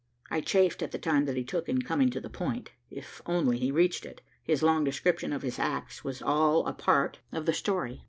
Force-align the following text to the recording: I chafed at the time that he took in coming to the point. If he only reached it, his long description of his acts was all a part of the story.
I 0.31 0.41
chafed 0.41 0.81
at 0.81 0.89
the 0.91 0.97
time 0.97 1.25
that 1.25 1.37
he 1.37 1.43
took 1.43 1.69
in 1.69 1.83
coming 1.83 2.09
to 2.09 2.19
the 2.19 2.27
point. 2.27 2.71
If 2.89 3.21
he 3.23 3.31
only 3.31 3.71
reached 3.71 4.03
it, 4.03 4.21
his 4.41 4.63
long 4.63 4.83
description 4.83 5.31
of 5.31 5.43
his 5.43 5.59
acts 5.59 6.03
was 6.03 6.23
all 6.23 6.65
a 6.65 6.73
part 6.73 7.19
of 7.31 7.45
the 7.45 7.53
story. 7.53 7.99